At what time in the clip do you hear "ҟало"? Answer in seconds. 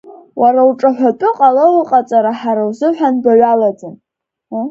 1.37-1.65